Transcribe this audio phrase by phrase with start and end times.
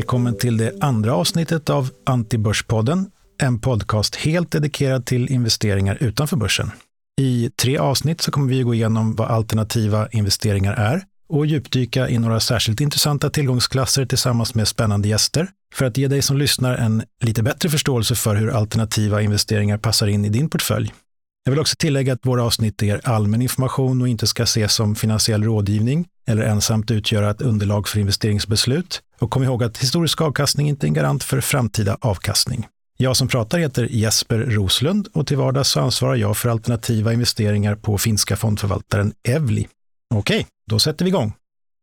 [0.00, 3.06] välkommen till det andra avsnittet av Antibörspodden,
[3.42, 6.70] en podcast helt dedikerad till investeringar utanför börsen.
[7.20, 12.18] I tre avsnitt så kommer vi gå igenom vad alternativa investeringar är och djupdyka i
[12.18, 17.02] några särskilt intressanta tillgångsklasser tillsammans med spännande gäster för att ge dig som lyssnar en
[17.22, 20.92] lite bättre förståelse för hur alternativa investeringar passar in i din portfölj.
[21.44, 24.94] Jag vill också tillägga att våra avsnitt ger allmän information och inte ska ses som
[24.94, 29.02] finansiell rådgivning eller ensamt utgöra ett underlag för investeringsbeslut.
[29.20, 32.66] Och kom ihåg att historisk avkastning inte är en garant för framtida avkastning.
[32.96, 37.74] Jag som pratar heter Jesper Roslund och till vardags så ansvarar jag för alternativa investeringar
[37.74, 39.68] på finska fondförvaltaren Evli.
[40.14, 41.32] Okej, då sätter vi igång.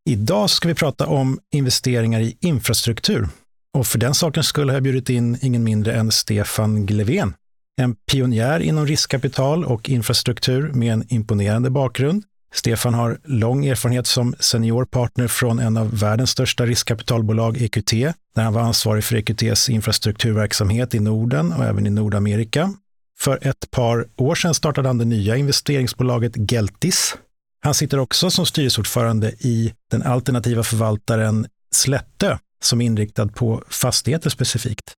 [0.08, 3.28] Idag ska vi prata om investeringar i infrastruktur.
[3.74, 7.34] Och för den sakens skull har jag bjudit in ingen mindre än Stefan Glevén.
[7.80, 12.24] En pionjär inom riskkapital och infrastruktur med en imponerande bakgrund.
[12.54, 17.90] Stefan har lång erfarenhet som senior partner från en av världens största riskkapitalbolag, EQT,
[18.34, 22.74] där han var ansvarig för EQTs infrastrukturverksamhet i Norden och även i Nordamerika.
[23.18, 27.16] För ett par år sedan startade han det nya investeringsbolaget Geltis.
[27.60, 34.30] Han sitter också som styrelseordförande i den alternativa förvaltaren Slättö, som är inriktad på fastigheter
[34.30, 34.92] specifikt.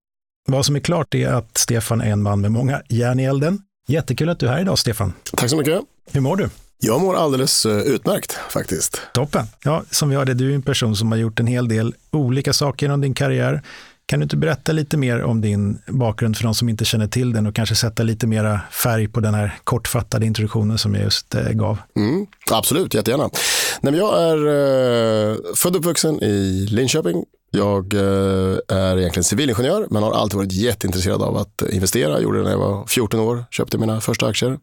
[0.47, 3.61] Vad som är klart är att Stefan är en man med många järn i elden.
[3.87, 5.13] Jättekul att du är här idag, Stefan.
[5.35, 5.81] Tack så mycket.
[6.11, 6.49] Hur mår du?
[6.83, 9.01] Jag mår alldeles eh, utmärkt faktiskt.
[9.13, 9.45] Toppen.
[9.63, 12.53] Ja, som vi hörde, du är en person som har gjort en hel del olika
[12.53, 13.61] saker genom din karriär.
[14.05, 17.33] Kan du inte berätta lite mer om din bakgrund för de som inte känner till
[17.33, 21.35] den och kanske sätta lite mera färg på den här kortfattade introduktionen som jag just
[21.35, 21.77] eh, gav?
[21.95, 23.29] Mm, absolut, jättegärna.
[23.81, 27.25] Nej, jag är eh, född och uppvuxen i Linköping.
[27.51, 32.11] Jag eh, är egentligen civilingenjör men har alltid varit jätteintresserad av att investera.
[32.11, 34.57] Jag gjorde det när jag var 14 år, köpte mina första aktier.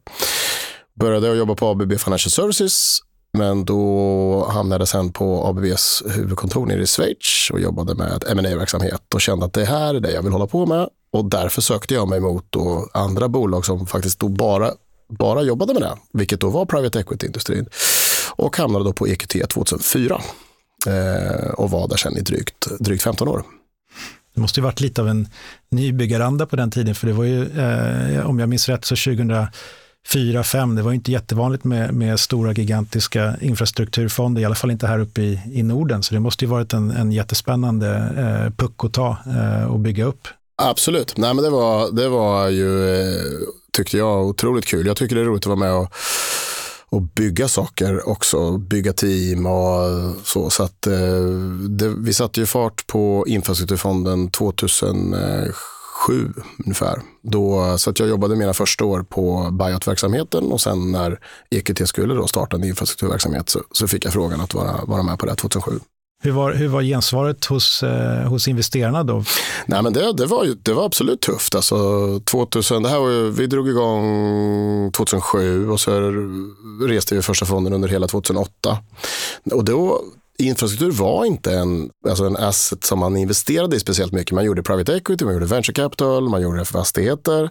[0.99, 3.01] Började jobba på ABB Financial Services
[3.33, 8.43] men då hamnade jag sen på ABBs huvudkontor nere i Schweiz och jobbade med ma
[8.43, 10.89] verksamhet och kände att det här är det jag vill hålla på med.
[11.13, 14.71] Och därför sökte jag mig mot då andra bolag som faktiskt då bara,
[15.09, 17.69] bara jobbade med det, vilket då var private equity-industrin.
[18.37, 20.21] Och hamnade då på EQT 2004
[20.87, 23.43] eh, och var där sen i drygt, drygt 15 år.
[24.35, 25.29] Det måste ju varit lite av en
[25.71, 29.47] nybyggaranda på den tiden, för det var ju, eh, om jag minns rätt, så 2000
[30.13, 30.75] fyra, fem.
[30.75, 35.23] Det var inte jättevanligt med, med stora gigantiska infrastrukturfonder, i alla fall inte här uppe
[35.23, 36.03] i, i Norden.
[36.03, 40.05] Så det måste ju varit en, en jättespännande eh, puck att ta eh, och bygga
[40.05, 40.29] upp.
[40.63, 43.23] Absolut, Nej, men det, var, det var ju, eh,
[43.73, 44.87] tyckte jag, otroligt kul.
[44.87, 45.95] Jag tycker det är roligt att vara med och
[46.91, 50.51] och bygga saker också, bygga team och så.
[50.51, 51.25] Så att, eh,
[51.69, 55.53] det, vi satte ju fart på infrastrukturfonden 2007
[55.99, 56.33] sju
[56.65, 57.03] ungefär.
[57.23, 61.19] Då, så att jag jobbade mina första år på buyout-verksamheten och sen när
[61.51, 65.19] EQT skulle då starta en infrastrukturverksamhet så, så fick jag frågan att vara, vara med
[65.19, 65.81] på det 2007.
[66.23, 69.25] Hur var, hur var gensvaret hos, eh, hos investerarna då?
[69.67, 71.55] Nej, men det, det, var, ju, det var absolut tufft.
[71.55, 71.77] Alltså,
[72.21, 76.13] 2000, det här var, vi drog igång 2007 och så
[76.87, 78.79] reste vi första fonden under hela 2008.
[79.53, 80.01] Och då,
[80.43, 84.33] infrastruktur var inte en, alltså en asset som man investerade i speciellt mycket.
[84.33, 87.51] Man gjorde private equity, man gjorde venture capital, man gjorde fastigheter.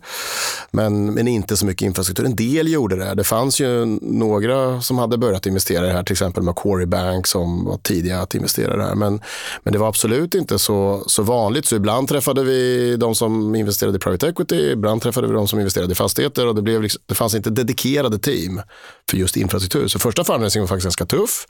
[0.71, 2.25] Men, men inte så mycket infrastruktur.
[2.25, 3.13] En del gjorde det.
[3.15, 7.27] Det fanns ju några som hade börjat investera i det här, till exempel Macquarie Bank
[7.27, 8.95] som var tidiga att investera i det här.
[8.95, 9.21] Men,
[9.63, 11.65] men det var absolut inte så, så vanligt.
[11.65, 15.59] Så ibland träffade vi de som investerade i private equity, ibland träffade vi de som
[15.59, 18.61] investerade i fastigheter och det, blev liksom, det fanns inte dedikerade team
[19.09, 19.87] för just infrastruktur.
[19.87, 21.47] Så första fundraisingen var faktiskt ganska tuff.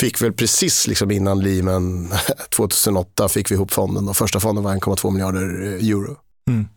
[0.00, 2.12] Fick väl precis liksom innan Lehman
[2.56, 6.16] 2008 fick vi ihop fonden och första fonden var 1,2 miljarder eh, euro.
[6.48, 6.68] Mm.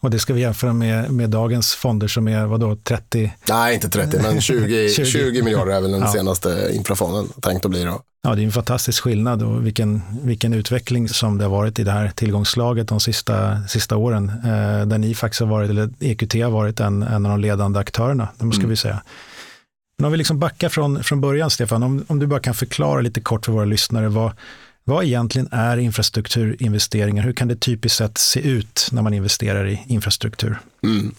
[0.00, 3.32] Och det ska vi jämföra med, med dagens fonder som är vadå, 30?
[3.48, 5.06] Nej, inte 30, men 20, 20.
[5.06, 6.12] 20 miljarder är väl den ja.
[6.12, 7.84] senaste infrafonden tänkt att bli.
[7.84, 8.02] Då.
[8.22, 11.84] Ja, det är en fantastisk skillnad och vilken, vilken utveckling som det har varit i
[11.84, 14.28] det här tillgångslaget de sista, sista åren.
[14.28, 17.78] Eh, där ni faktiskt har varit, eller EQT har varit en, en av de ledande
[17.78, 18.70] aktörerna, det ska mm.
[18.70, 19.02] vi säga.
[20.00, 23.00] Men om vi liksom backar från, från början, Stefan, om, om du bara kan förklara
[23.00, 24.32] lite kort för våra lyssnare vad,
[24.84, 27.22] vad egentligen är infrastrukturinvesteringar?
[27.22, 30.58] Hur kan det typiskt sett se ut när man investerar i infrastruktur?
[30.82, 31.14] Mm.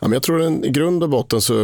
[0.00, 1.54] Ja, men jag tror att i grund och botten så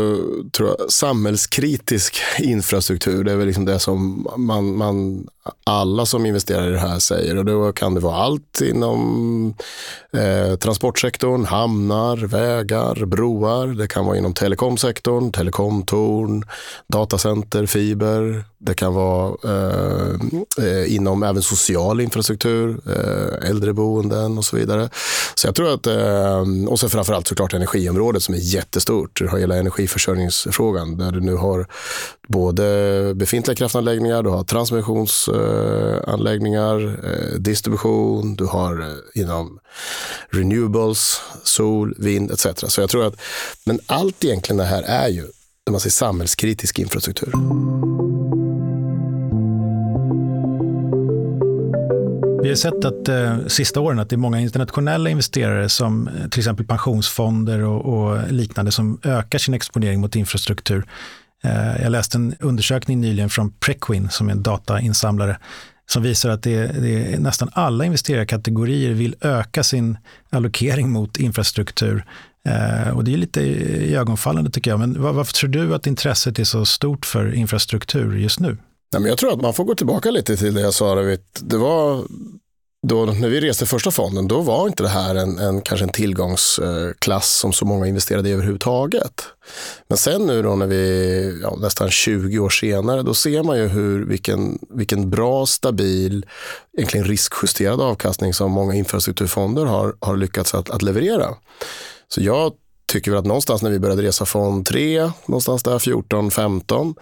[0.53, 5.26] tror jag samhällskritisk infrastruktur, det är väl liksom det som man, man,
[5.64, 7.38] alla som investerar i det här säger.
[7.38, 9.55] Och då kan det vara allt inom
[10.12, 13.67] eh, transportsektorn, hamnar, vägar, broar.
[13.67, 16.44] Det kan vara inom telekomsektorn, telekomtorn,
[16.88, 20.14] datacenter, fiber, Det kan vara eh,
[20.67, 24.88] eh inom även social infrastruktur, eh, äldreboenden och så vidare.
[25.35, 29.11] Så jag tror att, eh, och sen framförallt såklart energiområdet som är jättestort.
[29.19, 31.67] Du har hela energiförsörjningsfrågan där du nu har
[32.29, 38.88] både befintliga kraftanläggningar, du har transmissionsanläggningar, eh, distribution, du har eh,
[39.23, 39.59] inom
[40.31, 42.47] renewables, sol, vind etc.
[42.69, 43.15] Så jag tror att,
[43.65, 45.25] men allt egentligen det här är ju
[45.71, 47.32] man säger, samhällskritisk infrastruktur.
[52.43, 56.29] Vi har sett att eh, sista åren att det är många internationella investerare som eh,
[56.29, 60.85] till exempel pensionsfonder och, och, liknande som ökar sin exponering mot infrastruktur.
[61.44, 65.38] Eh, jag läste en undersökning nyligen från Prequin som är en datainsamlare
[65.87, 69.99] som visar att det, det är nästan alla investerarkategorier vill öka sin
[70.31, 72.05] allokering mot infrastruktur.
[72.49, 73.41] Eh, och det är lite
[73.94, 74.81] ögonfallande tycker jag.
[74.81, 78.56] Men var, varför tror du att intresset är så stort för infrastruktur just nu?
[78.93, 80.94] Nej, men jag tror att man får gå tillbaka lite till det jag sa.
[81.40, 82.05] Det var
[82.86, 85.92] då, när vi reste första fonden, då var inte det här en, en, kanske en
[85.92, 89.25] tillgångsklass eh, som så många investerade i överhuvudtaget.
[89.88, 93.69] Men sen nu då när vi, ja, nästan 20 år senare, då ser man ju
[93.69, 96.26] hur, vilken, vilken bra, stabil,
[96.76, 101.28] egentligen riskjusterad avkastning som många infrastrukturfonder har, har lyckats att, att leverera.
[102.08, 102.52] Så jag
[102.86, 106.94] tycker vi att någonstans när vi började resa från 3, någonstans där 14, 15,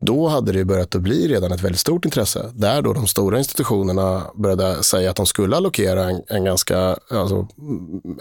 [0.00, 2.50] då hade det börjat att bli redan ett väldigt stort intresse.
[2.54, 7.48] Där då de stora institutionerna började säga att de skulle allokera en, en ganska, alltså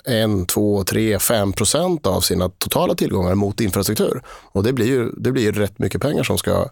[0.06, 4.21] en, två, tre, fem procent av sina totala tillgångar mot infrastruktur.
[4.51, 6.69] Och det blir ju, det blir ju rätt mycket pengar som ska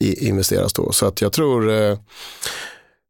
[0.00, 0.92] investeras då.
[0.92, 1.98] Så att jag tror eh,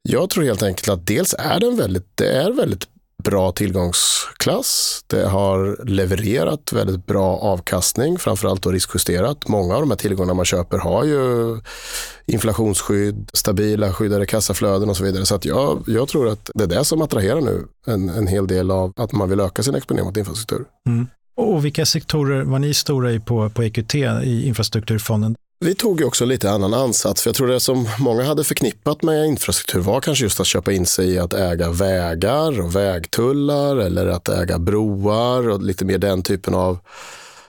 [0.03, 2.87] jag tror helt enkelt att dels är det väldigt, det är väldigt
[3.25, 5.00] bra tillgångsklass.
[5.06, 9.49] Det har levererat väldigt bra avkastning, framförallt då riskjusterat.
[9.49, 11.56] Många av de här tillgångarna man köper har ju
[12.26, 15.26] inflationsskydd, stabila skyddade kassaflöden och så vidare.
[15.26, 18.47] Så att jag, jag tror att det är det som attraherar nu en, en hel
[18.47, 20.64] del av att man vill öka sin exponering mot infrastruktur.
[20.87, 21.06] Mm.
[21.37, 25.37] Och vilka sektorer var ni stora i på, på EQT i infrastrukturfonden?
[25.61, 29.03] Vi tog ju också lite annan ansats, för jag tror det som många hade förknippat
[29.03, 33.77] med infrastruktur var kanske just att köpa in sig i att äga vägar och vägtullar
[33.77, 36.79] eller att äga broar och lite mer den typen av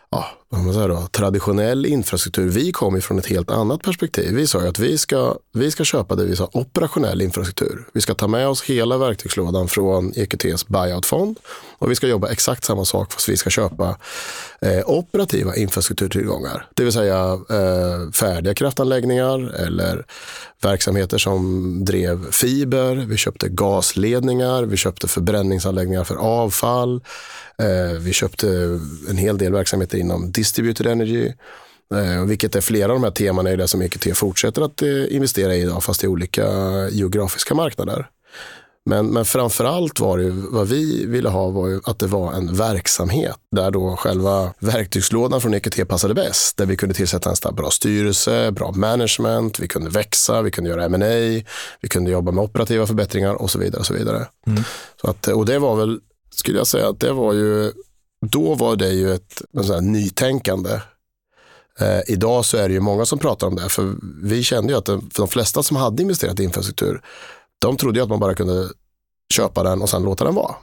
[0.10, 2.50] ja, vad man säger då, traditionell infrastruktur.
[2.50, 4.36] Vi kom från ett helt annat perspektiv.
[4.36, 7.88] Vi sa att vi ska, vi ska köpa det vi sa operationell infrastruktur.
[7.94, 11.40] Vi ska ta med oss hela verktygslådan från EQTs buyoutfond
[11.78, 13.98] och vi ska jobba exakt samma sak fast vi ska köpa
[14.62, 16.66] eh, operativa infrastrukturtillgångar.
[16.74, 20.06] Det vill säga eh, färdiga kraftanläggningar eller
[20.62, 22.96] verksamheter som drev fiber.
[22.96, 27.02] Vi köpte gasledningar, vi köpte förbränningsanläggningar för avfall.
[27.58, 28.80] Eh, vi köpte
[29.10, 31.34] en hel del verksamheter inom distributed energy.
[31.96, 35.16] Eh, vilket är flera av de här temana i det som EQT fortsätter att eh,
[35.16, 36.48] investera i idag, fast i olika
[36.90, 38.10] geografiska marknader.
[38.86, 42.56] Men, men framför allt var det vad vi ville ha var att det var en
[42.56, 46.58] verksamhet där då själva verktygslådan från EQT passade bäst.
[46.58, 50.86] Där vi kunde tillsätta en bra styrelse, bra management, vi kunde växa, vi kunde göra
[50.86, 51.44] M&A,
[51.82, 53.80] vi kunde jobba med operativa förbättringar och så vidare.
[53.80, 54.28] Och så vidare.
[54.48, 54.64] Mm.
[55.02, 56.00] Så att, och det var väl,
[56.36, 57.72] skulle jag säga, att det var ju,
[58.26, 59.42] då var det ju ett
[59.82, 60.80] nytänkande
[61.80, 64.80] Eh, idag så är det ju många som pratar om det, för vi kände ju
[64.80, 67.02] att de, de flesta som hade investerat i infrastruktur,
[67.60, 68.70] de trodde ju att man bara kunde
[69.34, 70.56] köpa den och sen låta den vara.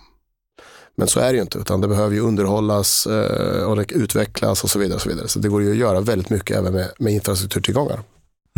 [0.96, 4.70] Men så är det ju inte, utan det behöver ju underhållas eh, och utvecklas och
[4.70, 4.94] så vidare.
[4.94, 5.28] Och så, vidare.
[5.28, 8.00] så det går ju att göra väldigt mycket även med, med infrastrukturtillgångar.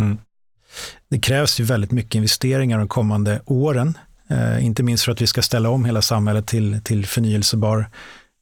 [0.01, 0.17] Mm.
[1.09, 3.97] Det krävs ju väldigt mycket investeringar de kommande åren,
[4.29, 7.89] eh, inte minst för att vi ska ställa om hela samhället till, till förnyelsebar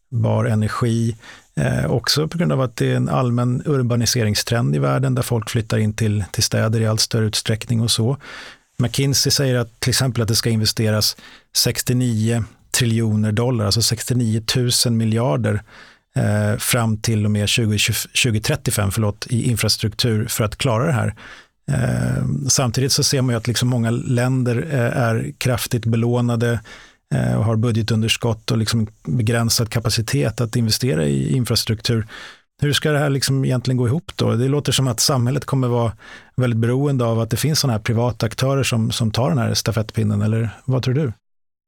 [0.09, 1.15] bar energi.
[1.55, 5.49] Eh, också på grund av att det är en allmän urbaniseringstrend i världen där folk
[5.49, 8.17] flyttar in till, till städer i allt större utsträckning och så.
[8.77, 11.17] McKinsey säger att till exempel att det ska investeras
[11.55, 14.43] 69 triljoner dollar, alltså 69
[14.85, 15.61] 000 miljarder
[16.15, 21.15] eh, fram till och med 20, 2035 förlåt, i infrastruktur för att klara det här.
[21.71, 26.59] Eh, samtidigt så ser man ju att liksom många länder eh, är kraftigt belånade
[27.15, 32.07] Eh, och har budgetunderskott och liksom begränsad kapacitet att investera i infrastruktur.
[32.61, 34.31] Hur ska det här liksom egentligen gå ihop då?
[34.31, 35.91] Det låter som att samhället kommer vara
[36.35, 39.53] väldigt beroende av att det finns sådana här privata aktörer som, som tar den här
[39.53, 41.13] stafettpinnen, eller vad tror du?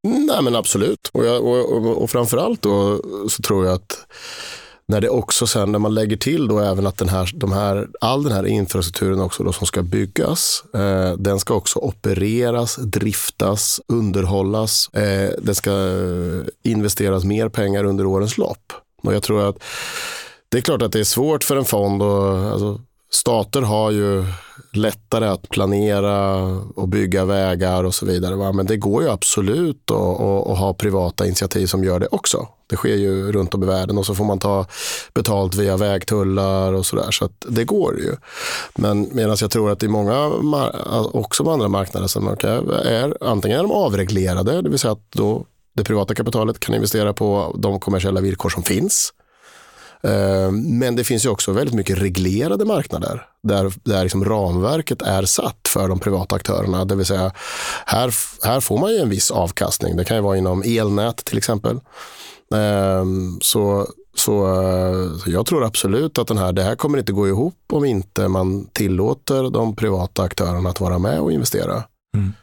[0.08, 4.06] Nej men absolut, och, jag, och, och, och framförallt då så tror jag att
[4.90, 7.88] när det också sen, när man lägger till då även att den här, de här,
[8.02, 13.82] all den här infrastrukturen också då som ska byggas, eh, den ska också opereras, driftas,
[13.88, 14.90] underhållas.
[14.94, 18.74] Eh, det ska eh, investeras mer pengar under årens lopp.
[19.04, 19.64] Och jag tror att
[20.50, 24.26] det är klart att det är svårt för en fond att alltså, stater har ju
[24.74, 26.36] lättare att planera
[26.76, 28.36] och bygga vägar och så vidare.
[28.36, 28.52] Va?
[28.52, 32.48] Men det går ju absolut att, ha privata initiativ som gör det också.
[32.68, 34.66] Det sker ju runt om i världen och så får man ta
[35.14, 37.12] betalt via vägtullar och sådär.
[37.12, 38.16] Så, så det går ju.
[38.76, 40.28] Men medan jag tror att i många,
[41.12, 45.46] också på andra marknader, som är, antingen är de avreglerade, det vill säga att då
[45.74, 49.14] det privata kapitalet kan investera på de kommersiella villkor som finns.
[50.04, 55.24] Eh, men det finns ju också väldigt mycket reglerade marknader där, där liksom ramverket är
[55.24, 56.86] satt för de privata aktörerna.
[56.86, 57.32] Det vill säga,
[57.86, 58.14] här,
[58.44, 59.98] här får man ju en viss avkastning.
[59.98, 61.80] Det kan ju vara inom elnät till exempel.
[62.54, 63.06] Eh,
[63.42, 67.28] så, så, eh, så jag tror absolut att den här, det här kommer inte gå
[67.28, 71.84] ihop om inte man tillåter de privata aktörerna att vara med och investera.
[72.16, 72.34] Mm.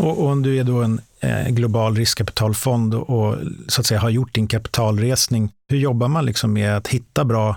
[0.00, 3.36] Och, och, om du är då en eh, global riskkapitalfond och, och,
[3.68, 7.56] så att säga har gjort din kapitalresning, hur jobbar man liksom med att hitta bra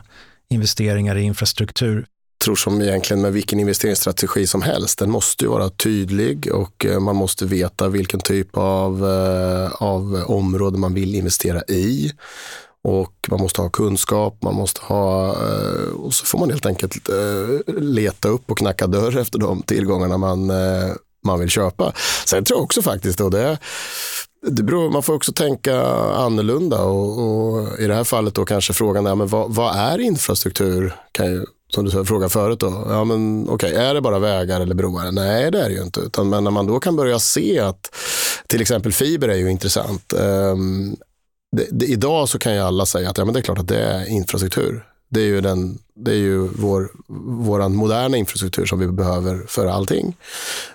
[0.50, 2.06] investeringar i infrastruktur?
[2.40, 6.86] Jag tror som egentligen med vilken investeringsstrategi som helst, den måste ju vara tydlig och
[6.86, 12.12] eh, man måste veta vilken typ av, eh, av område man vill investera i.
[12.84, 17.10] Och man måste ha kunskap, man måste ha, eh, och så får man helt enkelt
[17.68, 20.52] leta upp och knacka dörr efter de tillgångarna man
[21.26, 21.94] man vill köpa.
[22.26, 23.58] Sen tror jag också faktiskt, och det,
[24.48, 25.82] det beror, man får också tänka
[26.14, 30.00] annorlunda och, och, i det här fallet då kanske frågan är, men vad, vad är
[30.00, 30.96] infrastruktur?
[31.12, 32.88] Kan ju, som du frågade förut då.
[32.90, 35.12] Ja, men okay, är det bara vägar eller broar?
[35.12, 36.00] Nej, det är det ju inte.
[36.00, 37.96] Utan, men när man då kan börja se att
[38.48, 40.14] till exempel fiber är ju intressant.
[40.14, 40.96] Um,
[41.58, 43.68] det, det, idag så kan ju alla säga att ja, men det är klart att
[43.68, 44.86] det är infrastruktur.
[45.10, 46.92] Det är ju, den, det är ju vår,
[47.44, 50.18] våran moderna infrastruktur som vi behöver för allting.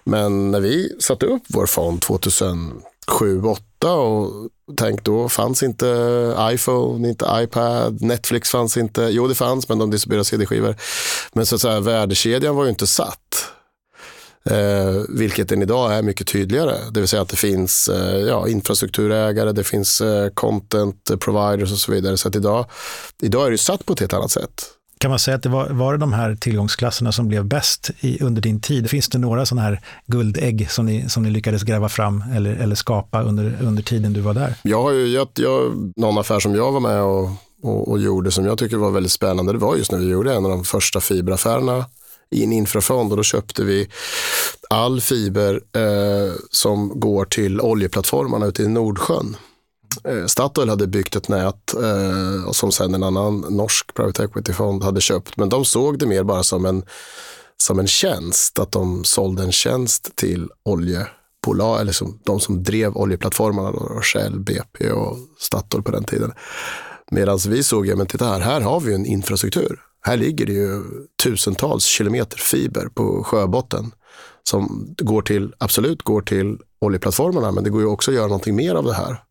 [0.04, 2.82] Men när vi satte upp vår fond 2007
[3.18, 5.86] 2008 och tänk då fanns inte
[6.40, 9.02] iPhone, inte iPad, Netflix fanns inte.
[9.02, 10.76] Jo, det fanns, men de distribuerade CD-skivor.
[11.32, 13.52] Men så att säga, värdekedjan var ju inte satt.
[14.44, 16.74] Eh, vilket den idag är mycket tydligare.
[16.90, 21.78] Det vill säga att det finns eh, ja, infrastrukturägare, det finns eh, content providers och
[21.78, 22.16] så vidare.
[22.16, 22.66] Så att idag,
[23.22, 24.64] idag är det satt på ett helt annat sätt.
[24.98, 28.22] Kan man säga att det var, var det de här tillgångsklasserna som blev bäst i,
[28.22, 28.90] under din tid?
[28.90, 32.74] Finns det några sådana här guldägg som ni, som ni lyckades gräva fram eller, eller
[32.74, 34.54] skapa under, under tiden du var där?
[34.62, 37.30] Jag har ju, jag, jag, någon affär som jag var med och,
[37.62, 40.34] och, och, gjorde som jag tycker var väldigt spännande, det var just när vi gjorde
[40.34, 41.84] en av de första fiberaffärerna
[42.30, 43.88] i en infrafond och då köpte vi
[44.70, 49.36] all fiber eh, som går till oljeplattformarna ute i Nordsjön.
[50.04, 55.00] Eh, Statoil hade byggt ett nät eh, som sen en annan norsk private equity-fond hade
[55.00, 55.36] köpt.
[55.36, 56.82] Men de såg det mer bara som en,
[57.56, 62.96] som en tjänst, att de sålde en tjänst till oljebolag, eller som, de som drev
[62.96, 66.32] oljeplattformarna, då, Shell, BP och Statoil på den tiden.
[67.10, 69.80] Medan vi såg, ja men titta här, här har vi en infrastruktur.
[70.02, 70.82] Här ligger det ju
[71.22, 73.92] tusentals kilometer fiber på sjöbotten
[74.42, 78.56] som går till, absolut går till oljeplattformarna, men det går ju också att göra någonting
[78.56, 79.22] mer av det här.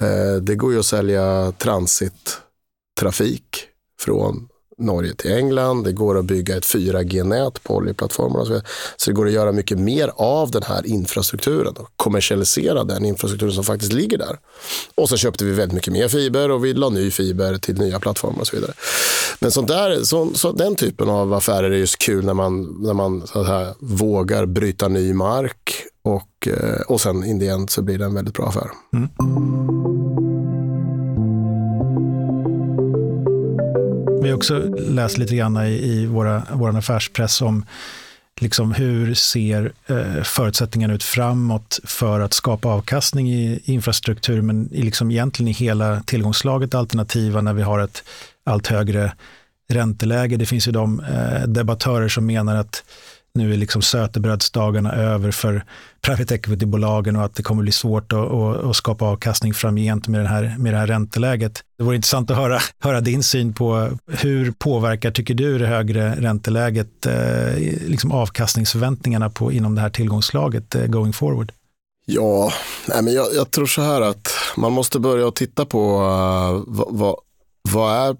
[0.00, 3.68] Eh, det går ju att sälja transittrafik
[4.00, 4.48] från
[4.80, 5.84] Norge till England.
[5.84, 8.44] Det går att bygga ett 4G-nät på oljeplattformarna.
[8.44, 8.60] Så,
[8.96, 13.54] så det går att göra mycket mer av den här infrastrukturen och kommersialisera den infrastrukturen
[13.54, 14.38] som faktiskt ligger där.
[14.94, 18.00] Och så köpte vi väldigt mycket mer fiber och vi la ny fiber till nya
[18.00, 18.72] plattformar och så vidare.
[19.40, 22.94] Men sånt där, så, så den typen av affärer är just kul när man, när
[22.94, 28.04] man så här, vågar bryta ny mark och, eh, och sen i så blir det
[28.04, 28.70] en väldigt bra affär.
[28.92, 30.19] Mm.
[34.22, 37.64] Vi har också läst lite grann i, i våra, vår affärspress om
[38.40, 44.82] liksom hur ser eh, förutsättningarna ut framåt för att skapa avkastning i infrastruktur, men i
[44.82, 48.04] liksom egentligen i hela tillgångslaget alternativa när vi har ett
[48.44, 49.12] allt högre
[49.68, 50.36] ränteläge.
[50.36, 52.84] Det finns ju de eh, debattörer som menar att
[53.34, 55.64] nu är liksom sötebrödsdagarna över för
[56.00, 60.20] private equity-bolagen och att det kommer bli svårt att, att, att, skapa avkastning framgent med,
[60.20, 61.62] den här, med det här ränteläget.
[61.78, 66.14] Det vore intressant att höra, höra din syn på hur påverkar, tycker du, det högre
[66.14, 67.54] ränteläget eh,
[67.86, 71.52] liksom avkastningsförväntningarna på, inom det här tillgångslaget eh, going forward?
[72.06, 72.52] Ja,
[72.88, 76.86] nej men jag, jag, tror så här att man måste börja titta på uh, vad,
[76.90, 77.16] vad,
[77.62, 78.16] vad är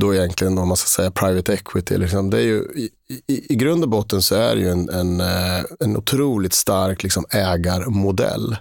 [0.00, 1.98] då egentligen om man ska säga private equity.
[1.98, 2.90] Liksom, det är ju, i,
[3.26, 7.02] i, i grund och botten så är det ju en, en, eh, en otroligt stark
[7.02, 8.56] liksom, ägarmodell.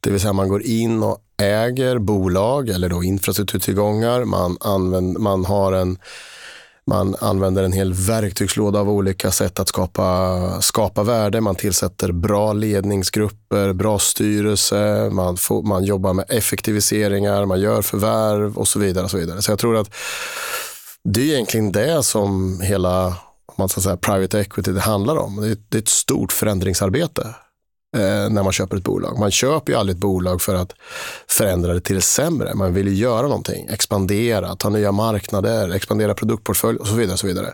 [0.00, 4.24] Det vill säga man går in och äger bolag eller då infrastrukturtillgångar.
[4.24, 5.98] Man, använder, man har en
[6.86, 11.40] man använder en hel verktygslåda av olika sätt att skapa, skapa värde.
[11.40, 18.58] Man tillsätter bra ledningsgrupper, bra styrelse, man, får, man jobbar med effektiviseringar, man gör förvärv
[18.58, 19.04] och så vidare.
[19.04, 19.42] Och så, vidare.
[19.42, 19.94] så jag tror att
[21.04, 23.16] det är egentligen det som hela,
[23.58, 25.36] man ska säga, private equity det handlar om.
[25.36, 27.34] Det är, det är ett stort förändringsarbete
[27.96, 29.18] Eh, när man köper ett bolag.
[29.18, 30.72] Man köper ju aldrig ett bolag för att
[31.28, 32.54] förändra det till det sämre.
[32.54, 37.12] Man vill ju göra någonting, expandera, ta nya marknader, expandera produktportfölj och så vidare.
[37.12, 37.52] Och, så vidare.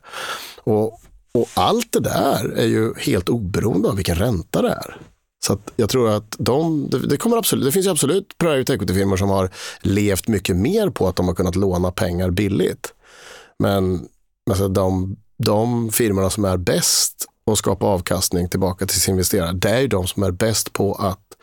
[0.64, 1.00] och,
[1.32, 5.00] och allt det där är ju helt oberoende av vilken ränta det är.
[5.46, 9.50] Så jag tror att de, det, kommer absolut, det finns absolut private equity-firmor som har
[9.80, 12.94] levt mycket mer på att de har kunnat låna pengar billigt.
[13.58, 14.08] Men
[14.50, 19.70] alltså de, de firmorna som är bäst och skapa avkastning tillbaka till sin investerare, det
[19.70, 21.36] är ju de som är bäst på att,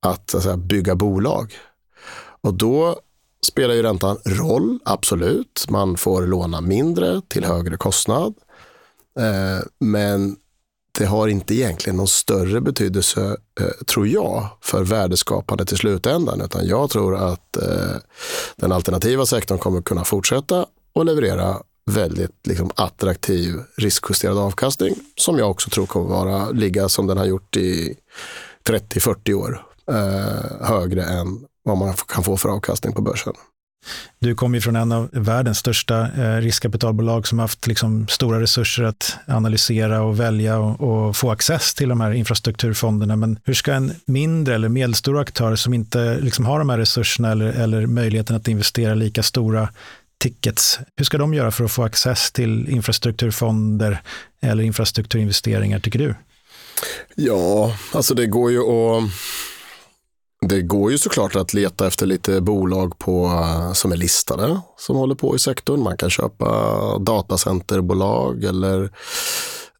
[0.00, 1.54] att, att säga, bygga bolag.
[2.40, 3.00] Och då
[3.46, 5.64] spelar ju räntan roll, absolut.
[5.68, 8.34] Man får låna mindre till högre kostnad.
[9.18, 10.36] Eh, men
[10.98, 16.40] det har inte egentligen någon större betydelse, eh, tror jag, för värdeskapandet i slutändan.
[16.40, 17.96] Utan jag tror att eh,
[18.56, 25.50] den alternativa sektorn kommer kunna fortsätta och leverera väldigt liksom, attraktiv riskjusterad avkastning som jag
[25.50, 27.96] också tror kommer vara, ligga som den har gjort i
[28.68, 33.32] 30-40 år eh, högre än vad man kan få för avkastning på börsen.
[34.18, 38.84] Du kommer ju från en av världens största eh, riskkapitalbolag som haft liksom stora resurser
[38.84, 43.16] att analysera och välja och, och, få access till de här infrastrukturfonderna.
[43.16, 47.30] Men hur ska en mindre eller medelstor aktör som inte liksom har de här resurserna
[47.30, 49.68] eller, eller möjligheten att investera lika stora
[50.22, 54.02] tickets, hur ska de göra för att få access till infrastrukturfonder
[54.42, 56.14] eller infrastrukturinvesteringar, tycker du?
[57.14, 59.02] Ja, alltså det går ju att
[60.48, 63.30] det går ju såklart att leta efter lite bolag på,
[63.74, 65.82] som är listade som håller på i sektorn.
[65.82, 66.48] Man kan köpa
[66.98, 68.82] datacenterbolag eller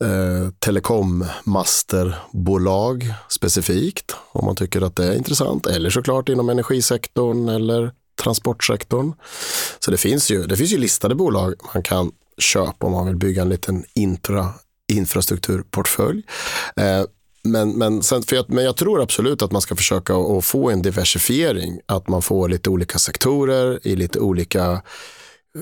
[0.04, 5.66] eh, telekommasterbolag specifikt om man tycker att det är intressant.
[5.66, 9.12] Eller såklart inom energisektorn eller transportsektorn.
[9.78, 13.16] Så det finns ju, det finns ju listade bolag man kan köpa om man vill
[13.16, 14.48] bygga en liten intra,
[14.92, 16.22] infrastrukturportfölj.
[16.76, 17.04] Eh,
[17.44, 20.70] men, men, sen, för jag, men jag tror absolut att man ska försöka att få
[20.70, 21.80] en diversifiering.
[21.86, 24.82] Att man får lite olika sektorer i lite olika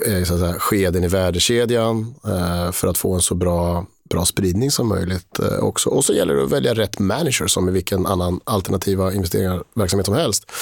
[0.06, 4.24] eh, så att säga, skeden i värdekedjan eh, för att få en så bra, bra
[4.24, 5.90] spridning som möjligt eh, också.
[5.90, 10.14] Och så gäller det att välja rätt manager som i vilken annan alternativa investeringsverksamhet som
[10.14, 10.52] helst.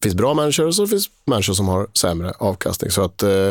[0.00, 2.90] Det finns bra managers och det finns managers som har sämre avkastning.
[2.90, 3.50] Så att eh,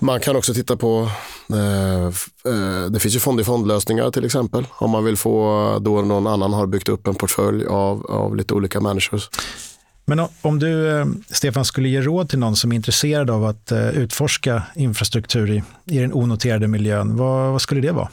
[0.00, 1.10] man kan också titta på,
[1.52, 2.06] eh,
[2.52, 4.66] eh, det finns ju fond i fondlösningar till exempel.
[4.70, 8.54] Om man vill få, då någon annan har byggt upp en portfölj av, av lite
[8.54, 9.30] olika managers.
[10.04, 13.72] Men om du, eh, Stefan, skulle ge råd till någon som är intresserad av att
[13.72, 18.08] eh, utforska infrastruktur i, i den onoterade miljön, vad, vad skulle det vara?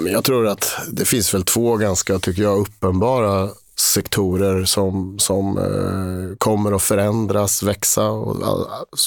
[0.00, 5.58] Men jag tror att det finns väl två ganska, tycker jag, uppenbara sektorer som, som
[5.58, 8.08] eh, kommer att förändras, växa.
[8.10, 8.36] Och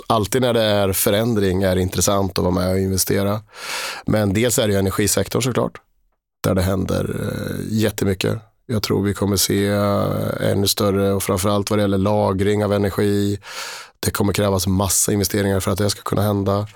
[0.07, 3.41] alltid när det är förändring är det intressant att vara med och investera.
[4.05, 5.77] Men dels är det ju energisektorn såklart,
[6.43, 8.37] där det händer eh, jättemycket.
[8.65, 12.73] Jag tror vi kommer se eh, ännu större och framförallt vad det gäller lagring av
[12.73, 13.39] energi.
[13.99, 16.67] Det kommer krävas massa investeringar för att det ska kunna hända.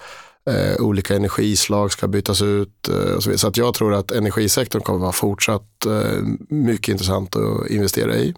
[0.50, 2.90] Eh, olika energislag ska bytas ut.
[2.90, 7.36] Eh, och så, så att jag tror att energisektorn kommer vara fortsatt eh, mycket intressant
[7.36, 8.34] att investera i.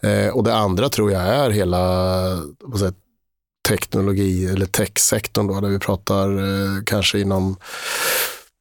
[0.00, 2.92] Eh, och det andra tror jag är hela säga,
[3.68, 7.56] teknologi eller techsektorn då, där vi pratar eh, kanske inom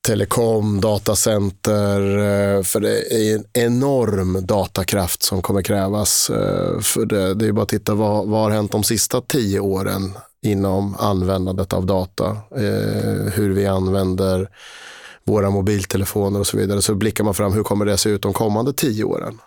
[0.01, 6.29] telekom, datacenter, eh, för det är en enorm datakraft som kommer krävas.
[6.29, 9.59] Eh, för det, det är bara att titta vad, vad har hänt de sista tio
[9.59, 10.13] åren
[10.45, 12.37] inom användandet av data.
[12.55, 14.49] Eh, hur vi använder
[15.23, 16.81] våra mobiltelefoner och så vidare.
[16.81, 19.39] Så blickar man fram, hur kommer det se ut de kommande tio åren?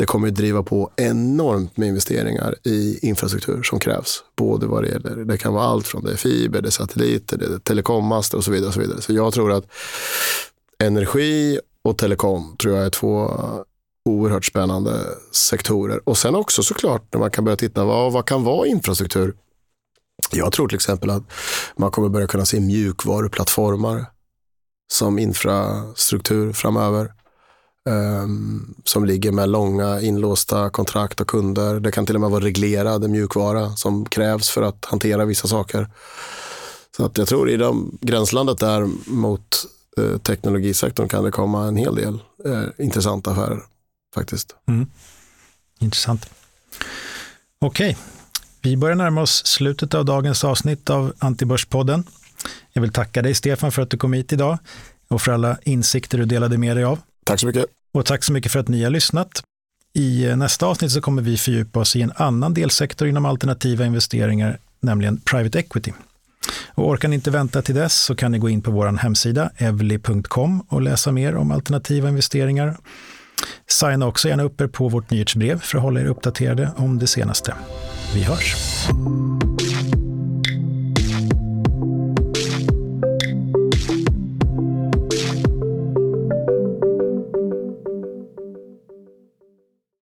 [0.00, 4.24] Det kommer att driva på enormt med investeringar i infrastruktur som krävs.
[4.36, 7.38] Både vad det gäller, det kan vara allt från det är fiber, det är satelliter,
[7.38, 8.68] det är telekommaster och så vidare.
[8.68, 9.00] Och så, vidare.
[9.00, 9.64] så jag tror att
[10.78, 13.30] energi och telekom tror jag är två
[14.04, 15.00] oerhört spännande
[15.32, 16.08] sektorer.
[16.08, 19.34] Och sen också såklart när man kan börja titta, vad, vad kan vara infrastruktur?
[20.30, 21.22] Jag tror till exempel att
[21.76, 24.06] man kommer börja kunna se mjukvaruplattformar
[24.92, 27.12] som infrastruktur framöver.
[27.88, 31.80] Um, som ligger med långa inlåsta kontrakt och kunder.
[31.80, 35.88] Det kan till och med vara reglerad mjukvara som krävs för att hantera vissa saker.
[36.96, 39.66] Så att jag tror i de gränslandet där mot
[39.96, 43.62] eh, teknologisektorn kan det komma en hel del eh, intressanta affärer
[44.14, 44.56] faktiskt.
[44.68, 44.86] Mm.
[45.78, 46.26] Intressant.
[47.58, 48.02] Okej, okay.
[48.62, 52.04] Vi börjar närma oss slutet av dagens avsnitt av Antibörspodden.
[52.72, 54.58] Jag vill tacka dig Stefan för att du kom hit idag
[55.08, 56.98] och för alla insikter du delade med dig av.
[57.30, 57.66] Tack så mycket.
[57.92, 59.42] Och tack så mycket för att ni har lyssnat.
[59.92, 63.84] I eh, nästa avsnitt så kommer vi fördjupa oss i en annan delsektor inom alternativa
[63.84, 65.92] investeringar, nämligen private equity.
[66.74, 69.50] Och orkar ni inte vänta till dess så kan ni gå in på vår hemsida
[69.56, 72.76] evli.com och läsa mer om alternativa investeringar.
[73.68, 77.06] Signa också gärna upp er på vårt nyhetsbrev för att hålla er uppdaterade om det
[77.06, 77.54] senaste.
[78.14, 78.56] Vi hörs!